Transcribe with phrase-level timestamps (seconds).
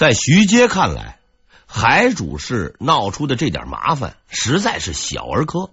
[0.00, 1.18] 在徐阶看来，
[1.66, 5.72] 海主事闹出的这点麻烦实在是小儿科。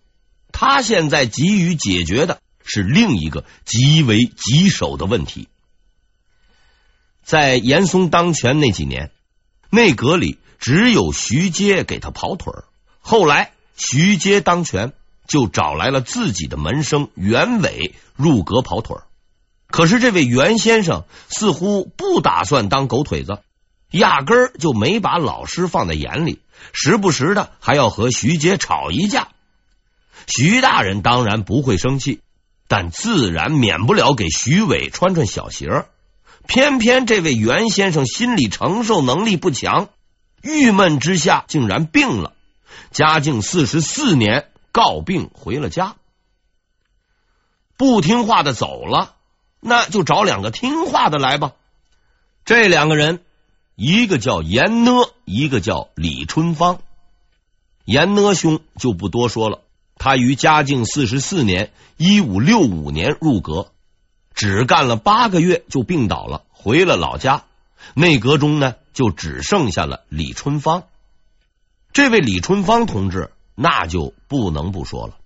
[0.51, 5.47] 他现在急于解决的是另一个极为棘手的问题。
[7.23, 9.11] 在严嵩当权那几年，
[9.69, 12.65] 内阁里只有徐阶给他跑腿儿。
[12.99, 14.91] 后来徐阶当权，
[15.25, 19.03] 就找来了自己的门生袁伟入阁跑腿儿。
[19.67, 23.39] 可是这位袁先生似乎不打算当狗腿子，
[23.91, 26.41] 压根儿就没把老师放在眼里，
[26.73, 29.29] 时不时的还要和徐杰吵一架。
[30.27, 32.19] 徐大人当然不会生气，
[32.67, 35.85] 但自然免不了给徐伟穿穿小鞋。
[36.47, 39.89] 偏偏这位袁先生心理承受能力不强，
[40.41, 42.33] 郁闷之下竟然病了。
[42.91, 45.95] 嘉靖四十四年告病回了家，
[47.75, 49.15] 不听话的走了，
[49.59, 51.51] 那就找两个听话的来吧。
[52.45, 53.21] 这两个人，
[53.79, 56.79] 一个叫严讷，一个叫李春芳。
[57.85, 59.61] 严讷兄就不多说了。
[59.99, 63.71] 他于嘉靖四十四年（一五六五年）入阁，
[64.33, 67.43] 只干了八个月就病倒了，回了老家。
[67.93, 70.85] 内阁中呢，就只剩下了李春芳。
[71.93, 75.19] 这位李春芳同志，那就不能不说了。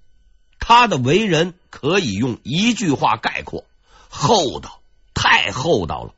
[0.59, 3.63] 他的为人可以用一句话概括：
[4.09, 4.81] 厚道，
[5.13, 6.13] 太厚道了。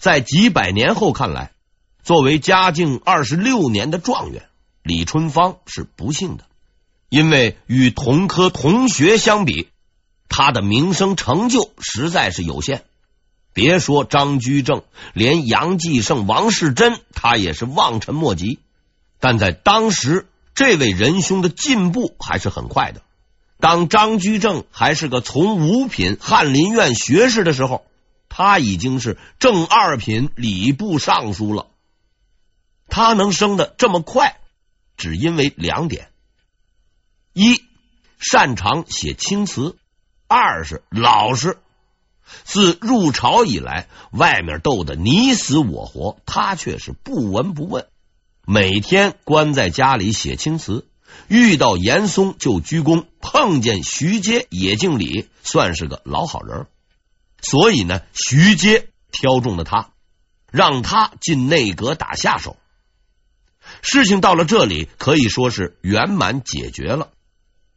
[0.00, 1.52] 在几百年后看来，
[2.02, 4.48] 作为嘉靖二十六年的状元，
[4.82, 6.46] 李春芳是不幸的。
[7.10, 9.68] 因为与同科同学相比，
[10.30, 12.84] 他的名声成就实在是有限。
[13.52, 18.58] 别说张居正，连杨继盛、王士禛，他也是望尘莫及。
[19.18, 23.02] 但在当时，这位仁兄的进步还是很快的。
[23.58, 27.84] 当张居正还是个从五品翰林院学士的时候，
[28.30, 31.66] 他已经是正二品礼部尚书了。
[32.88, 34.40] 他能升的这么快，
[34.96, 36.08] 只因为两点。
[37.34, 37.62] 一
[38.18, 39.76] 擅长写青词，
[40.26, 41.58] 二是老实。
[42.44, 47.88] 自入朝以来，外面斗得你死我活，他却是不闻不问。
[48.46, 50.86] 每天关在家里写青词，
[51.26, 56.66] 遇到严嵩就鞠躬，碰见徐阶也敬礼，算是个老好人。
[57.42, 59.90] 所以呢，徐阶挑中了他，
[60.50, 62.56] 让他进内阁打下手。
[63.82, 67.10] 事情到了这里，可以说是圆满解决了。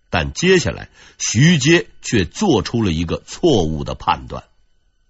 [0.09, 4.43] 但接下来，徐阶却做出了一个错误的判断，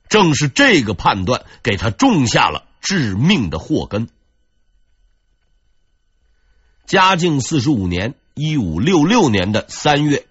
[0.08, 4.08] 正是这个判断给他种下了致命的祸根。
[6.86, 10.26] 嘉靖四十五年（一五六六年）的三月，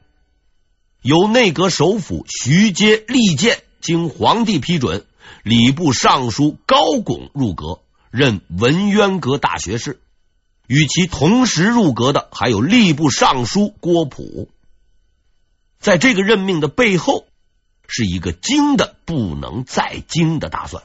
[1.00, 5.04] 由内阁首辅徐阶力荐，经皇帝批准，
[5.42, 7.80] 礼部尚书高拱入阁，
[8.12, 10.00] 任文渊阁大学士。
[10.68, 14.48] 与其同时入阁的还有吏部尚书郭璞。
[15.80, 17.26] 在这个任命的背后，
[17.88, 20.84] 是一个精的不能再精的打算。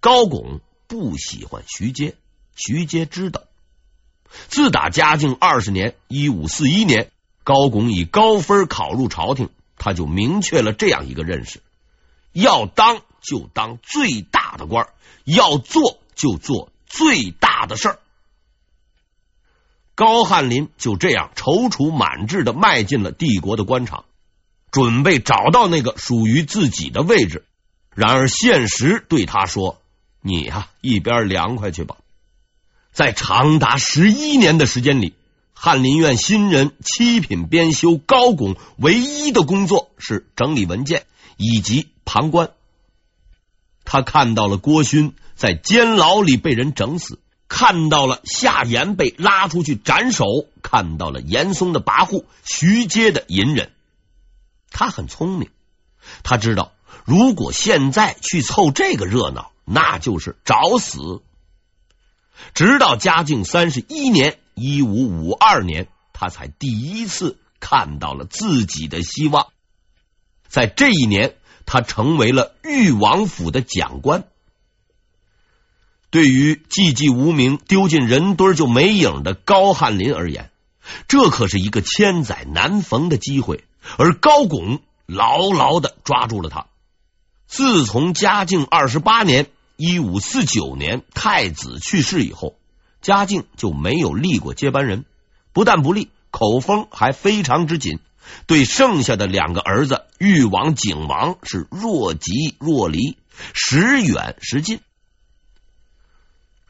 [0.00, 2.16] 高拱不喜欢徐阶，
[2.56, 3.44] 徐阶知道。
[4.48, 7.12] 自打嘉靖二十年（一五四一年），
[7.44, 11.62] 高拱以高分考入朝廷，他就明确了这样一个认识：
[12.36, 14.88] 要当就当最大的官，
[15.24, 17.98] 要做就做最大的事儿。
[19.94, 24.04] 高翰林就这样踌躇满志的迈进了帝国的官场，
[24.70, 27.46] 准备找到那个属于自己的位置。
[27.94, 29.80] 然而现实对他说
[30.20, 31.96] ：“你呀、一边凉快去吧。”
[32.92, 35.14] 在长达十一年的时间里，
[35.54, 41.06] 翰林院新人七品编修高拱唯一的工作是整理文件
[41.38, 42.52] 以及旁观。
[43.84, 47.20] 他看到了郭勋在监牢里被人整死。
[47.48, 50.24] 看到了夏言被拉出去斩首，
[50.62, 53.70] 看到了严嵩的跋扈，徐阶的隐忍。
[54.68, 55.48] 他很聪明，
[56.24, 56.72] 他知道
[57.04, 61.22] 如果现在去凑这个热闹，那就是找死。
[62.52, 69.46] 直到嘉靖三十一年（一五五二年），他才第一次看到了自己的希望。
[70.48, 71.36] 在这一年，
[71.66, 74.24] 他成为了裕王府的讲官。
[76.08, 80.50] 对于寂寂无名、丢进人堆就没影的高翰林而言，
[81.08, 83.64] 这可是一个千载难逢的机会，
[83.98, 86.66] 而高拱牢牢的抓住了他。
[87.46, 92.54] 自从嘉靖二十八年（一五四九年）太子去世以后，
[93.02, 95.04] 嘉靖就没有立过接班人，
[95.52, 97.98] 不但不立，口风还非常之紧，
[98.46, 103.16] 对剩下的两个儿子裕王、景王是若即若离，
[103.52, 104.80] 时远时近。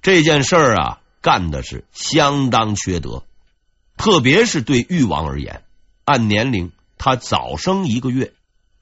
[0.02, 3.24] 这件事儿啊，干的是相当缺德，
[3.96, 5.62] 特别是对裕王而言，
[6.04, 8.32] 按年龄他早生一个月，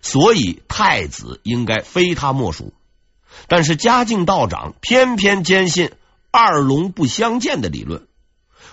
[0.00, 2.74] 所以太子应该非他莫属。
[3.48, 5.90] 但是嘉靖道长偏偏坚信
[6.30, 8.06] 二龙不相见的理论，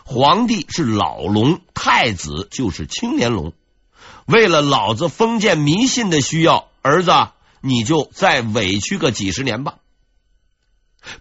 [0.03, 3.53] 皇帝是老龙，太子就是青年龙。
[4.31, 7.11] 为了老子封建迷信的需要，儿子
[7.59, 9.75] 你就再委屈个几十年吧。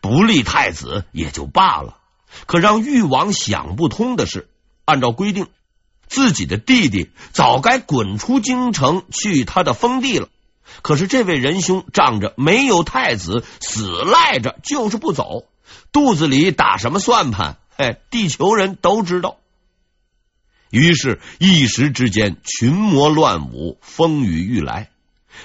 [0.01, 1.97] 不立太子也就罢了，
[2.47, 4.49] 可让誉王想不通的是，
[4.85, 5.49] 按照规定，
[6.07, 10.29] 自己的弟弟早该滚出京城去他的封地了。
[10.83, 15.47] 可是这位仁兄仗着没有太子，死赖着就是不走，
[15.91, 17.57] 肚子里打什么算盘？
[17.77, 19.39] 嘿，地球人都知道。
[20.70, 24.90] 于是，一时之间群魔乱舞，风雨欲来。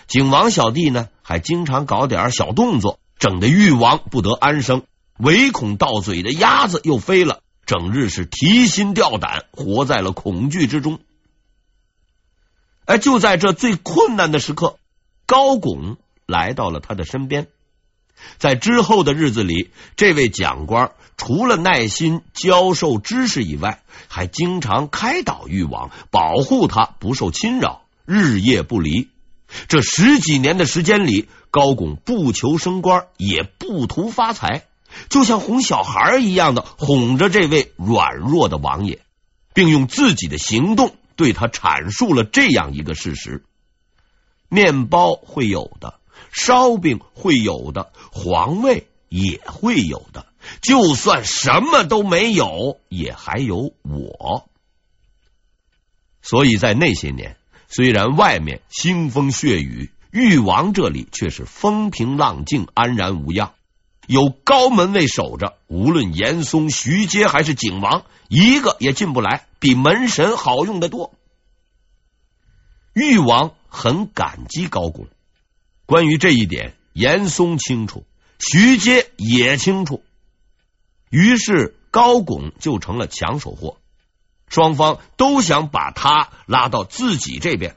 [0.07, 2.99] 景王小弟呢，还经常搞点小动作。
[3.17, 4.83] 整得誉王不得安生，
[5.17, 10.99] 唯恐到嘴的鸭子又飞了，整日是提心吊胆，活在了恐惧之中。
[12.83, 14.77] 哎，就在这最困难的时刻，
[15.25, 15.97] 高拱
[16.27, 17.47] 来到了他的身边。
[18.37, 29.09] 在之后的日子里，这位讲官除了耐心教授知识以外，还经常开导裕王，保护他不受侵扰，日夜不离。
[29.67, 34.65] 这十几年的时间里，高拱不求升官，也不图发财，
[35.07, 38.99] 就像哄小孩一样的哄着这位软弱的王爷，
[39.53, 43.43] 并用自己的行动对他阐述了这样一个事实：
[44.49, 45.99] 面包会有的，
[46.31, 50.25] 烧饼会有的，皇位也会有的，
[50.61, 54.49] 就算什么都没有，也还有我。
[56.21, 57.37] 所以在那些年。
[57.67, 63.53] 虽然外面腥风血雨，誉王这里却是风平浪静，安然无恙。
[64.07, 71.11] 有高门卫守着，无论严嵩、徐阶还是景王，一个也进不来，比门神好用的多。
[72.93, 75.07] 誉王很感激高拱，
[75.85, 78.05] 关于这一点，严嵩清楚，
[78.39, 80.03] 徐阶也清楚。
[81.09, 83.77] 于是高拱就成了抢手货。
[84.47, 87.75] 双方都想把他拉到自己这边。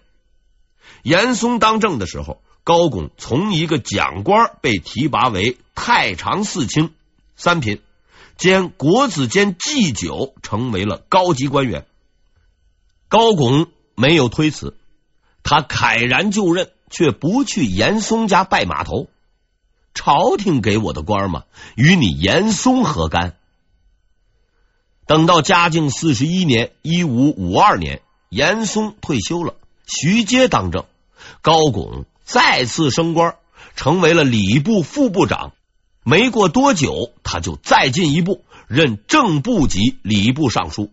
[1.03, 6.93] 严嵩当政的时候，高拱从一个讲官被提拔为太常寺卿，
[7.37, 7.81] 三品，
[8.37, 11.87] 兼国子监祭酒，成为了高级官员。
[13.09, 14.77] 高拱没有推辞，
[15.43, 19.09] 他慨然就任，却不去严嵩家拜码头。
[19.95, 21.45] 朝廷给我的官嘛，
[21.75, 23.35] 与你严嵩何干？
[25.07, 29.55] 等到嘉靖四十一年（一五五二年），严嵩退休了，
[29.87, 30.85] 徐阶当政，
[31.41, 33.37] 高拱再次升官，
[33.75, 35.53] 成为了礼部副部长。
[36.05, 40.93] 没过多久，他就再进一步，任正部级礼部尚书。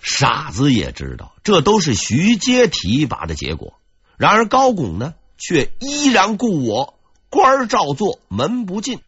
[0.00, 3.74] 傻子也知道，这都是徐阶提拔的结果。
[4.16, 6.98] 然而高拱呢，却依然故我，
[7.30, 9.00] 官照做，门不进，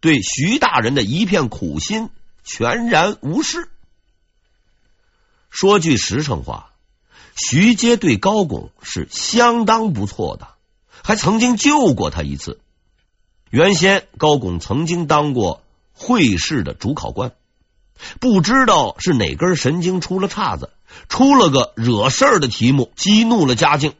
[0.00, 2.10] 对徐大人的一片苦心。
[2.42, 3.68] 全然无视。
[5.50, 6.70] 说句实诚话，
[7.36, 10.48] 徐阶对高拱是相当不错的，
[11.02, 12.58] 还曾经救过他一次。
[13.50, 17.32] 原先高拱曾经当过会试的主考官，
[18.20, 20.70] 不知道是哪根神经出了岔子，
[21.08, 23.92] 出了个惹事儿的题目，激怒了嘉靖。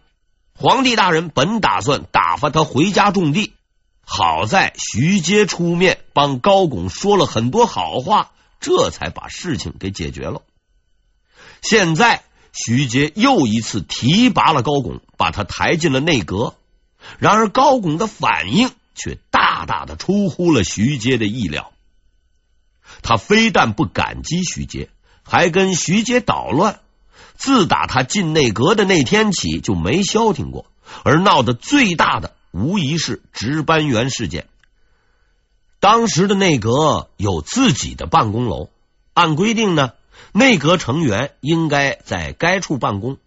[0.61, 3.55] 皇帝大人本打算打发他回家种地。
[4.03, 10.43] 好在徐阶出面帮高拱说了很多好话，这才把事情给解决了。
[11.63, 16.55] 现在徐阶又一次提拔了高拱，把他抬进了内阁。
[17.19, 21.73] 然而高拱的反应却大大的出乎了徐阶的意料。
[23.01, 24.91] 他非但不感激徐阶，
[25.23, 26.81] 还跟徐阶捣乱。
[27.41, 30.67] 自打他进内阁的那天起，就没消停过。
[31.03, 32.35] 而闹得最大的。
[32.53, 34.49] 无疑是值班员事件。
[35.79, 38.71] 当时的内阁有自己的办公楼，
[39.15, 39.93] 按规定呢，
[40.33, 43.19] 内阁成员应该在该处办公。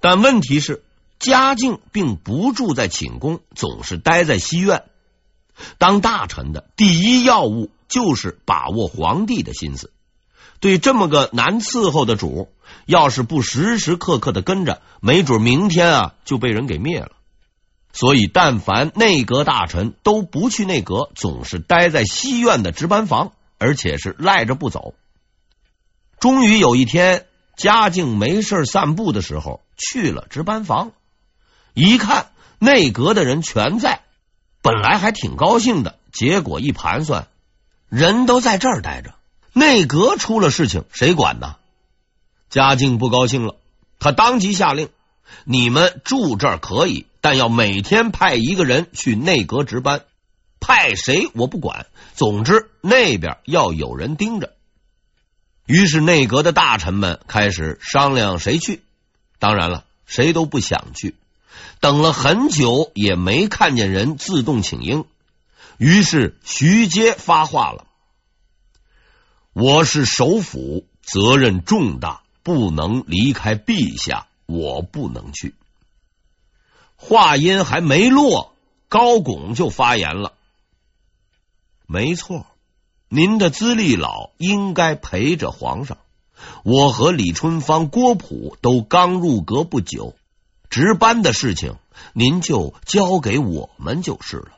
[0.00, 0.82] 但问题是，
[1.20, 4.82] 嘉靖并不住在寝宫，总是待在西苑。
[5.78, 9.92] 当大臣的第一要务就是把握皇帝的心思。
[10.60, 12.52] 对这么个难伺候的主，
[12.86, 17.12] 要是不时时刻刻的跟着，没准明天啊就被人给灭了。
[17.92, 24.94] 所以，但凡内阁大臣都不去内阁，总是待在西苑的值班房，而且是赖着不走。
[26.18, 30.90] 终于有一天，嘉靖没事散步的时候，去了值班房，
[31.72, 34.00] 一看内阁的人全在，
[34.60, 37.28] 本来还挺高兴的，结果一盘算，
[37.88, 39.14] 人都在这儿待着，
[39.54, 41.56] 内阁出了事情谁管呢？
[42.50, 43.56] 嘉靖不高兴了，
[43.98, 44.88] 他当即下令：
[45.44, 50.02] 你们住这儿可以，但要每天派一个人去内阁值班。
[50.58, 54.54] 派谁我不管，总之那边要有人盯着。
[55.66, 58.82] 于是内阁的大臣们开始商量谁去。
[59.38, 61.14] 当然了，谁都不想去。
[61.80, 65.04] 等了很久也没看见人自动请缨。
[65.76, 67.86] 于是徐阶发话了
[69.54, 75.54] ：“我是首辅，责任重大，不能离开陛下，我不能去。”
[76.96, 78.52] 话音还没落，
[78.88, 80.32] 高拱就发言了。
[81.86, 82.46] 没错，
[83.08, 85.98] 您的资历老，应该陪着皇上。
[86.64, 90.16] 我和李春芳、郭璞都刚入阁不久，
[90.68, 91.76] 值班的事情
[92.12, 94.50] 您就交给我们就是了。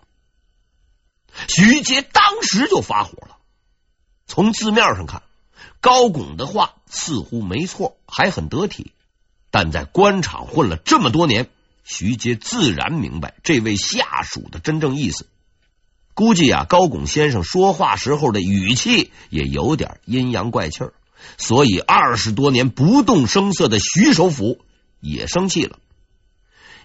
[1.49, 3.36] 徐阶当时就发火了。
[4.27, 5.23] 从字面上看，
[5.81, 8.93] 高拱的话似乎没错，还很得体。
[9.51, 11.49] 但在官场混了这么多年，
[11.85, 15.27] 徐阶自然明白这位下属的真正意思。
[16.15, 20.93] 估计啊，高拱先生说话时候的语气也有点阴阳怪气儿，
[21.39, 24.59] 所以二十多年不动声色的徐首辅
[25.01, 25.79] 也生气了。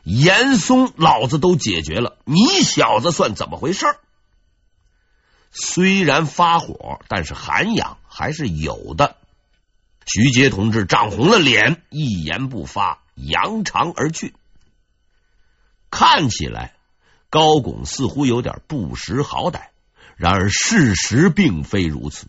[0.04, 3.86] 严嵩，老子都解决了，你小子算怎么回事？
[5.51, 9.15] 虽然发火，但是涵养还是有的。
[10.05, 14.34] 徐阶同志涨红了脸，一言不发，扬长而去。
[15.89, 16.74] 看起来。
[17.29, 19.67] 高拱似乎有点不识好歹，
[20.17, 22.27] 然而事实并非如此。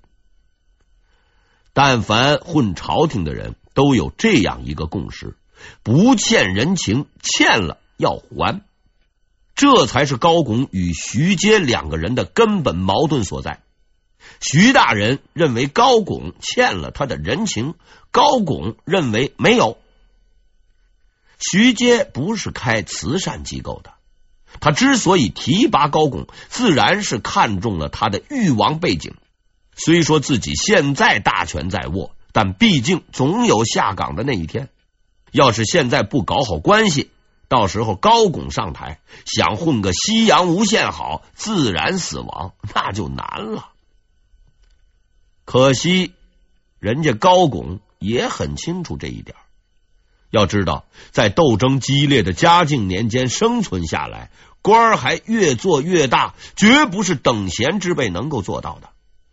[1.72, 5.36] 但凡混朝廷的人都有这样一个共识：
[5.82, 8.62] 不欠人情，欠了要还。
[9.54, 13.60] 这才是高拱与徐阶两个人的根本矛盾所在。
[14.40, 17.74] 徐大人认为高拱欠了他的人情，
[18.10, 19.78] 高拱认为没有。
[21.38, 23.92] 徐阶不是开慈善机构的。
[24.60, 29.14] 他之所以提拔高拱，自然是看中了他的誉王背景。
[29.74, 34.68] 虽说自己现在大权在握，但毕竟总有下岗的那一天。
[35.30, 37.10] 要是现在不搞好关系，
[37.52, 43.68] 到时候高拱上台，想混个夕阳无限好，自然死亡，那就难了。
[45.44, 46.14] 可惜，
[46.78, 49.36] 人家高拱也很清楚这一点。
[50.30, 54.30] 要知道，在斗争激烈的嘉靖年间生存下来，
[54.62, 58.88] 官儿还越做越大，绝不是等闲之辈能够做到的。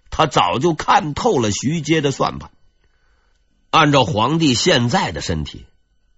[0.10, 2.52] 他早就看透了徐阶的算盘。
[3.70, 5.66] 按照皇帝现在的身体，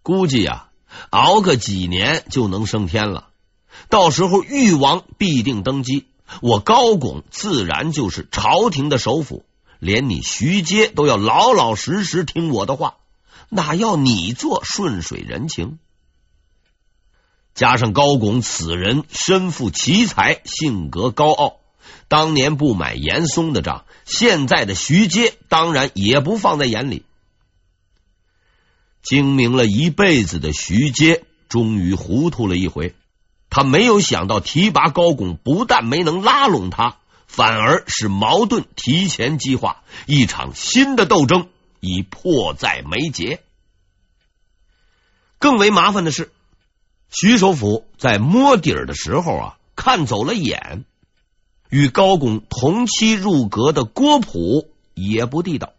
[0.01, 0.69] 估计呀，
[1.09, 3.29] 熬个几年就能升天了。
[3.89, 6.07] 到时候誉王必定登基，
[6.41, 9.45] 我高拱自然就是朝廷的首辅，
[9.79, 12.95] 连你徐阶都要老老实实听我的话。
[13.49, 15.77] 哪要你做顺水人情？
[17.53, 21.57] 加上高拱此人身负奇才，性格高傲，
[22.07, 27.03] 当年不买严嵩的账，现在的徐阶当然也不放在眼里。
[29.03, 32.95] 精明了一辈子的徐阶，终于糊涂了一回。
[33.49, 41.47] 他没有想到提拔高拱，不但没能拉拢他，反而使矛盾提前激化，一场新的斗争。
[41.83, 43.41] 已迫在眉睫。
[45.39, 46.31] 更为麻烦的是，
[47.09, 50.85] 徐首辅在摸底儿的时候啊，看走了眼，
[51.71, 55.73] 与高拱同期入阁的郭璞也不地道。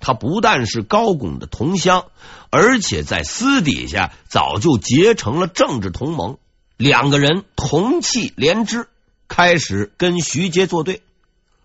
[0.00, 2.06] 他不但是高拱的同乡，
[2.50, 6.38] 而且在私底下早就结成了政治同盟，
[6.76, 8.88] 两个人同气连枝，
[9.28, 11.02] 开始跟徐阶作对。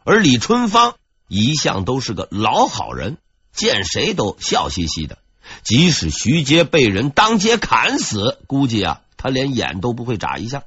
[0.03, 0.95] 而李春芳
[1.27, 3.17] 一向都是个老好人。
[3.55, 5.17] 见谁都笑嘻嘻的，
[5.63, 10.63] 即使徐阶被人当街砍死，估计啊，他连眼都不会眨一下。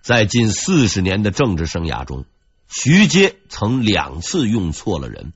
[0.00, 2.24] 在近四十年的政治生涯中，
[2.66, 5.34] 徐阶曾两次用错了人，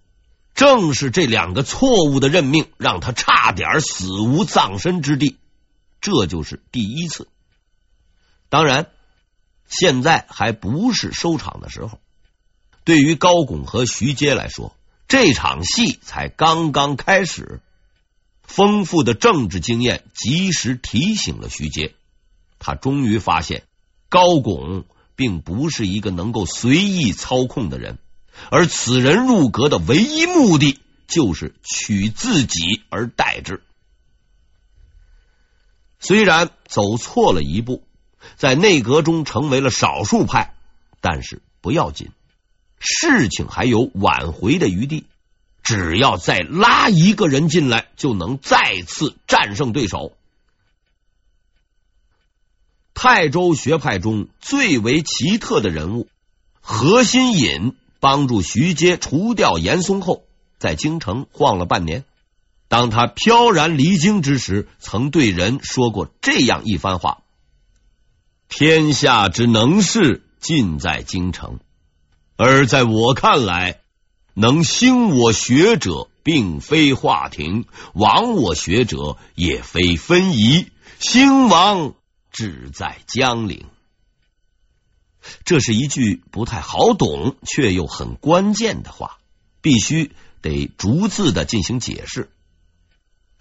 [0.54, 5.36] 正是这两个错误的任命，让他差点死无葬身之地。
[6.00, 7.28] 这就是第一次。
[8.48, 8.86] 当然，
[9.68, 11.98] 现在还不是收场的时候。
[12.84, 14.76] 对于高拱和徐阶来说，
[15.08, 17.60] 这场戏才刚刚开始，
[18.42, 21.94] 丰富的政治经验及时提醒了徐阶，
[22.58, 23.64] 他终于发现
[24.10, 24.84] 高拱
[25.16, 27.98] 并不是一个能够随意操控的人，
[28.50, 33.62] 而此人入阁的唯一目的就是取自己而代之。
[36.00, 37.82] 虽然走错了一步，
[38.36, 40.54] 在内阁中成为了少数派，
[41.00, 42.10] 但是不要紧，
[42.78, 45.06] 事情还有挽回的余地。
[45.62, 50.14] 只要再拉一个人进来，就能再次战胜对手。
[52.92, 56.06] 泰州学派中最为奇特的人物
[56.60, 57.74] 何心隐，
[58.04, 60.24] 帮助徐阶除掉严嵩后，
[60.58, 62.04] 在京城晃了半年。
[62.68, 67.22] 当他飘然离京之时，曾对人说过这样一番话
[68.50, 71.60] ：“天下之能事，尽在京城，
[72.36, 73.80] 而在我看来。”
[74.36, 80.66] 能兴我学者，并非华亭；亡我学者，也非分宜。
[80.98, 81.94] 兴亡
[82.30, 83.64] 只在江陵。
[85.44, 89.18] 这是一句不太好懂，却又很关键的话，
[89.60, 90.12] 必须
[90.42, 92.30] 得逐字的进行解释。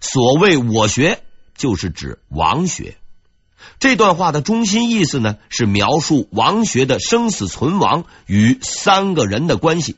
[0.00, 1.22] 所谓我学，
[1.56, 2.96] 就是指王学。
[3.78, 9.96] 这段话的中心意思呢，是描述王学的生死存亡与三个人的关系。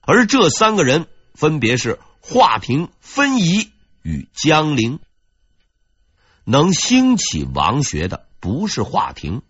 [0.00, 3.70] 而这三个人分别是华亭、分宜
[4.02, 5.00] 与江陵。
[6.44, 9.42] 能兴起王学的不是华亭，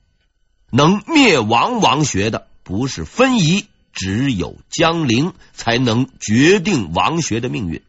[0.70, 7.82] 能灭亡王学的不是分宜，只有江陵才能决定王学的命运。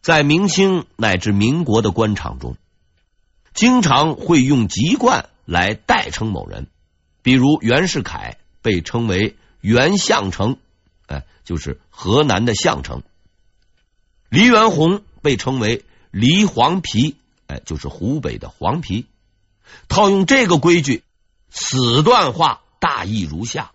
[0.00, 2.56] 在明清乃至民国的官场中，
[3.54, 6.66] 经常会用籍贯来代称某人，
[7.22, 9.36] 比如袁世凯被称为。
[9.66, 10.58] 袁相成，
[11.06, 13.02] 哎，就是河南的项城。
[14.28, 19.06] 黎元洪被称为黎黄皮，哎，就是湖北的黄皮。
[19.88, 21.02] 套用这个规矩，
[21.50, 23.72] 此段话大意如下：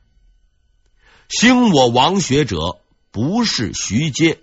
[1.29, 2.79] 兴我王学者
[3.11, 4.39] 不是徐阶，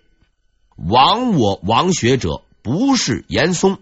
[0.76, 3.78] 亡我王学者不是严嵩，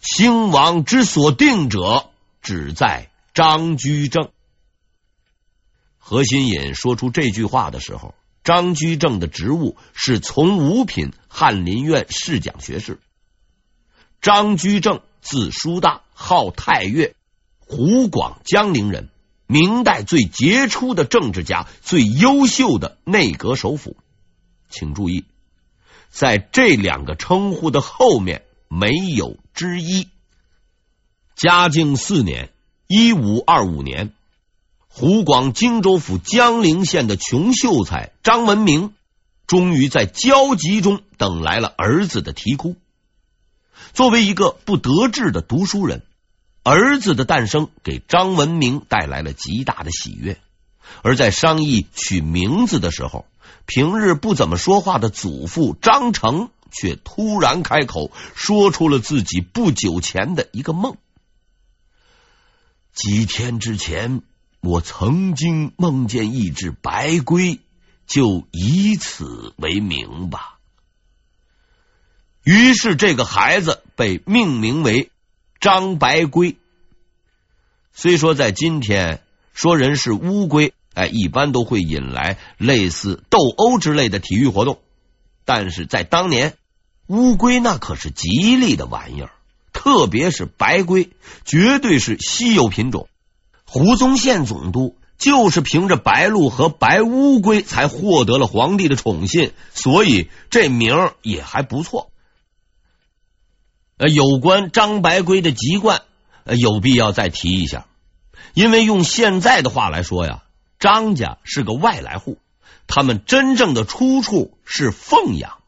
[0.00, 2.10] 兴亡之所定者，
[2.42, 4.30] 只在张居正。
[5.98, 8.14] 何心隐说出这句话的时候，
[8.44, 13.00] 张居正的职务是从五品翰林院侍讲学士。
[14.20, 17.14] 张居正字叔大，号太岳，
[17.58, 19.10] 湖广江陵人，
[19.46, 23.96] 明代最杰出的政治家，最优秀的内阁首辅。
[24.70, 25.24] 请注意，
[26.08, 30.08] 在这两个称呼的后面没有之一。
[31.36, 32.50] 嘉靖四年
[32.88, 34.12] （一五二五年）。
[34.96, 38.94] 湖广荆州府江陵县的穷秀才张文明，
[39.44, 42.76] 终于在焦急中等来了儿子的啼哭。
[43.92, 46.02] 作为一个不得志的读书人，
[46.62, 50.38] 儿子的诞生给张文明带来了极大的喜悦。
[51.02, 53.26] 而在商议取名字的时候，
[53.66, 60.96] 平日不怎么说话的祖父张成却突然开口，说出了自己不久前的一个梦。
[62.92, 64.22] 几天之前。
[64.66, 67.60] 我曾经梦见一只白龟，
[68.06, 70.53] 就以此为名吧。
[72.44, 75.10] 于是这个孩子被命名为
[75.60, 76.56] 张白龟。
[77.94, 79.22] 虽说在今天
[79.54, 84.78] 说人是乌龟，哎，一般都会引来类似斗殴之类的体育活动，
[85.46, 86.54] 但是在当年，
[87.06, 89.30] 乌龟那可是吉利的玩意儿，
[89.72, 91.08] 特别是白龟，
[91.46, 93.08] 绝对是稀有品种。
[93.64, 102.10] 胡宗宪总督就是凭着白鹿和白乌龟才获得了皇帝的宠信，所以这名也还不错。
[103.96, 106.02] 呃，有关张白龟的籍贯，
[106.44, 107.86] 有必要再提一下，
[108.54, 110.42] 因为用现在的话来说呀，
[110.78, 112.38] 张家是个外来户，
[112.86, 115.58] 他们真正的出处是凤阳。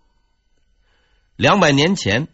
[1.37, 2.29] 两百年前，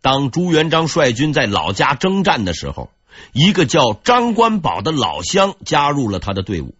[0.00, 2.90] 当朱元璋率军在老家征战的时候。
[3.32, 6.76] 一个叫张官宝的老乡加入了他的队伍。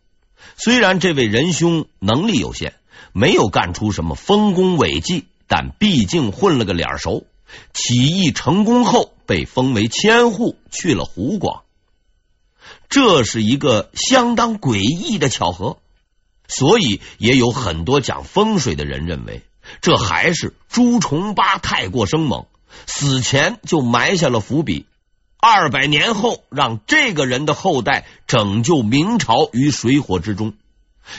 [0.56, 2.74] 虽然这位仁兄能力有限，
[3.12, 7.24] 没有干出什么丰功伟绩，但毕竟混了个脸熟。
[7.72, 11.62] 起义成功后，被封为千户，去了湖广。
[12.88, 15.78] 这是一个相当诡异的巧合，
[16.46, 19.42] 所以也有很多讲风水的人认为，
[19.80, 22.46] 这还是朱重八太过生猛，
[22.86, 24.86] 死前就埋下了伏笔。
[25.40, 30.54] 二百年后，让这个人的后代拯救明朝于水火之中，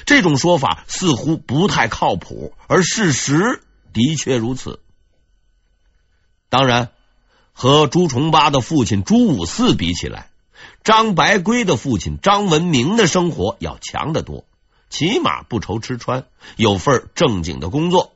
[0.05, 3.63] 这种说法似乎不太靠谱，而事实
[3.93, 4.79] 的确如此。
[6.49, 6.89] 当然，
[7.53, 10.29] 和朱重八的父亲朱五四比起来，
[10.83, 14.45] 张白圭的父亲张文明的生活要强得多，
[14.89, 18.13] 起码不愁吃穿，有份正经的工作。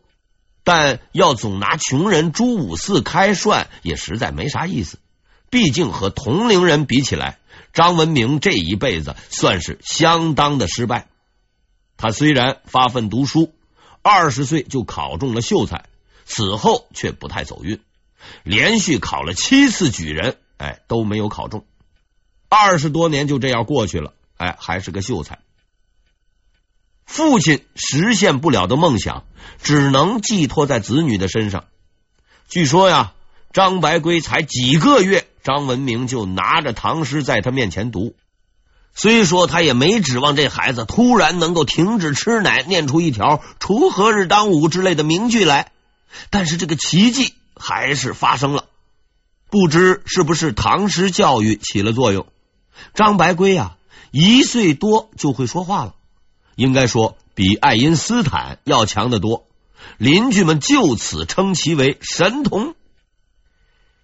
[0.63, 4.97] 但要总拿穷人朱五四开涮，也实在没啥意思。
[5.49, 7.37] 毕竟和同龄人比起来，
[7.73, 11.07] 张文明这一辈子算是相当的失败。
[11.97, 13.53] 他虽然发奋读书，
[14.01, 15.85] 二十岁就考中了秀才，
[16.25, 17.79] 此后却不太走运，
[18.43, 21.65] 连续考了七次举人，哎，都没有考中。
[22.49, 25.39] 二十多年就这样过去了，哎，还是个秀才。
[27.05, 29.25] 父亲实现不了的梦想，
[29.61, 31.65] 只能寄托在子女的身上。
[32.47, 33.13] 据说呀，
[33.51, 38.15] 张白圭才几个月，张文明就拿着唐诗在他面前读。
[38.95, 45.71] 虽说他也没指望这孩子突然能够停止吃奶，念出一条“锄禾日当午”之类的名句来，
[46.29, 47.33] 但是这个奇迹
[47.65, 48.65] 还是发生了。
[49.49, 52.27] 不知是不是唐诗教育起了作用，
[52.93, 53.77] 张白圭啊，
[54.11, 55.95] 一岁多就会说话了。
[56.55, 59.47] 应该说比爱因斯坦要强得多，
[59.97, 62.75] 邻居们就此称其为神童。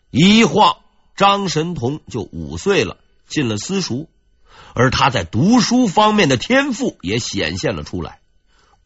[0.09, 0.77] 一晃，
[1.17, 4.07] 张神童就五岁了，进了私塾，
[4.73, 8.19] 而他在读书方面的天赋也显现了出来，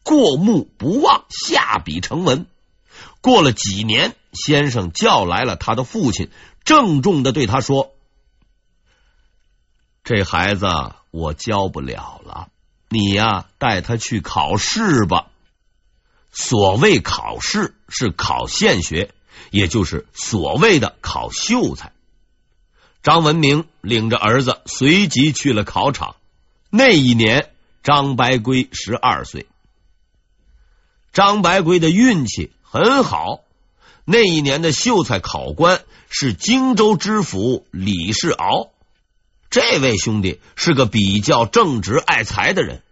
[0.02, 2.46] 过目不忘，下笔成文。
[3.20, 6.30] 过了几年，先生叫来了他的父亲，
[6.64, 7.94] 郑重的对他说
[10.04, 10.66] ：“这孩子
[11.10, 12.48] 我教不了了。”
[12.90, 15.26] 你呀，带他去考试吧。
[16.30, 19.12] 所谓考试是考现学，
[19.50, 21.92] 也就是所谓的考秀才。
[23.02, 26.16] 张文明领着儿子随即去了考场。
[26.70, 27.50] 那一年，
[27.82, 29.46] 张白圭十二岁。
[31.12, 33.43] 张白圭的运气很好，
[34.04, 38.70] 那一年的秀才考官是荆州知府李世敖。
[39.50, 42.82] 这位兄弟是个比较正直爱才的人，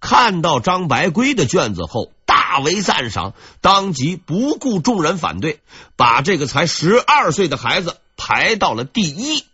[0.00, 5.60] 看到张白圭的卷子后，大为赞赏，当即不顾众人反对，
[5.96, 9.44] 把这个才十二岁的孩子排到了第一。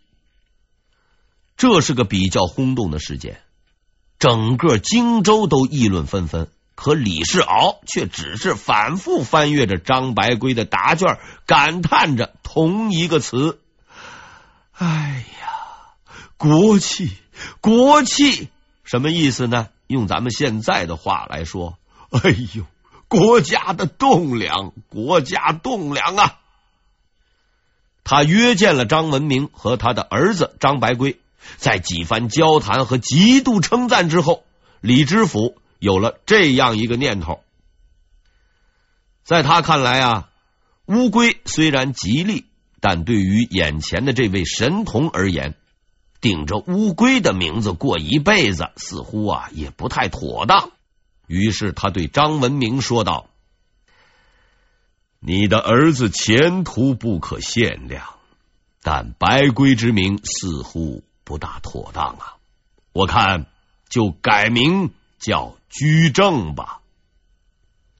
[1.57, 3.39] 这是个比较轰动的事件，
[4.19, 6.49] 整个荆州都议论纷纷。
[6.77, 13.59] 可李世敖却只是反复翻阅着张白圭的答卷，感叹着同一个词
[14.77, 15.47] ：“哎呀。”
[16.37, 17.17] 国气，
[17.61, 18.49] 国气，
[18.83, 19.69] 什么意思呢？
[19.87, 21.79] 用咱们现在的话来说，
[22.11, 22.63] 哎呦，
[23.07, 26.37] 国家的栋梁，国家栋梁啊！
[28.03, 31.19] 他约见了张文明和他的儿子张白圭，
[31.57, 34.43] 在几番交谈和极度称赞之后，
[34.79, 37.43] 李知府有了这样一个念头。
[39.23, 40.29] 在他看来啊，
[40.85, 42.45] 乌龟虽然吉利，
[42.79, 45.55] 但对于眼前的这位神童而言，
[46.21, 50.71] 顶着乌龟的名字过一辈子，似乎啊也不太妥当。
[51.27, 53.29] 于是他对张文明说道
[55.19, 58.15] ：“你的儿子前途不可限量，
[58.81, 62.37] 但白龟之名似乎不大妥当啊！
[62.93, 63.45] 我看
[63.89, 66.79] 就改名叫居正吧。”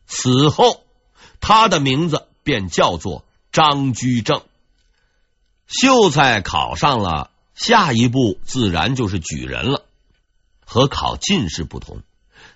[0.08, 0.84] 此后，
[1.40, 4.44] 他的名字便叫做张居正。
[5.68, 7.32] 秀才考上了。
[7.56, 9.84] 下一步自然就是举人了。
[10.64, 12.04] 和考进士不同，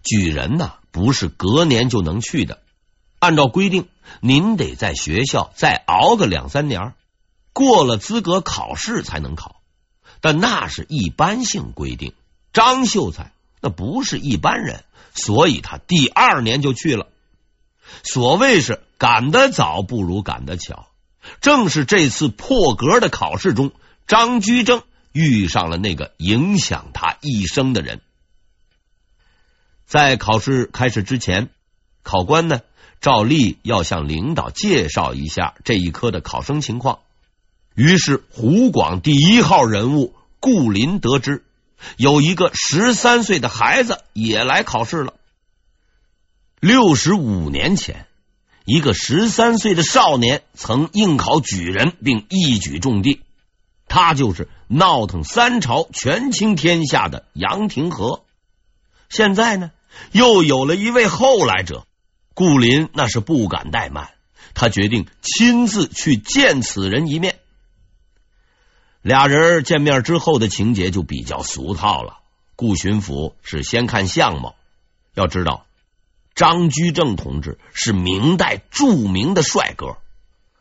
[0.04, 2.62] 举人呢不是隔年就能去的。
[3.18, 6.94] 按照规定，您得在学校再熬个两三年，
[7.52, 9.64] 过了资格考试才能考。
[10.20, 12.14] 但那是一般性规定。
[12.54, 17.08] 张秀才那不是一般人，所以他第二年就去了。
[18.04, 20.88] 所谓是赶得早不如赶得巧，
[21.40, 23.72] 正是这次破格的考试中，
[24.08, 24.84] 张居正。
[25.14, 28.00] 遇上了那个影响他一生的人。
[29.86, 31.50] 在考试开始之前，
[32.02, 32.62] 考官呢
[33.02, 37.00] 照例要向领导介绍一下这一科的考生情况。
[37.76, 41.44] 于是湖广第一号人物顾林得知
[41.98, 45.14] 有一个十三岁的孩子也来考试了。
[46.60, 48.06] 六十五年前，
[48.66, 53.22] 一个十三岁的少年曾应考举人，并一举中第。
[53.88, 58.24] 他就是闹腾三朝、权倾天下的杨廷和。
[59.10, 59.72] 现在呢，
[60.12, 61.86] 又有了一位后来者。
[62.34, 64.12] 顾林那是不敢怠慢，
[64.54, 67.38] 他决定亲自去见此人一面。
[69.02, 72.20] 俩人见面之后的情节就比较俗套了。
[72.56, 74.56] 顾巡抚是先看相貌，
[75.16, 75.66] 要知道
[76.36, 79.98] 张居正同志是明代著名的帅哥。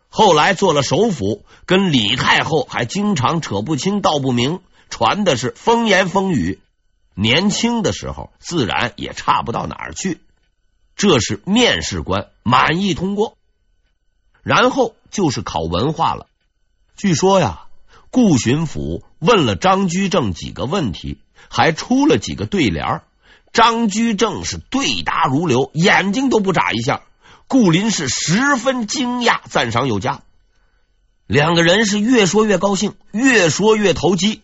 [0.08, 6.60] 后来做了首辅，跟李太后还经常扯不清道不明，传的是风言风语。
[7.14, 10.20] 年轻的时候自然也差不到哪儿去。
[10.96, 13.36] 这是面试官满意通过，
[14.42, 16.26] 然后就是考文化了。
[16.96, 17.66] 据说呀，
[18.10, 21.18] 顾巡抚问了张居正几个问题，
[21.48, 23.02] 还出了几个对联。
[23.52, 27.02] 张居正是对答如流，眼睛都不眨一下。
[27.46, 30.22] 顾林是十分惊讶，赞赏有加。
[31.26, 34.42] 两个人是越说越高兴，越说越投机。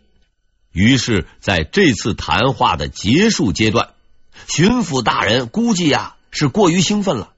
[0.72, 3.90] 于是，在这次谈话的结束阶段，
[4.48, 7.30] 巡抚大人估计呀是过于兴奋了，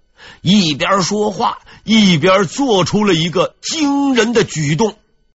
[0.43, 4.97] 一边说话一边做出了一个惊人的举动。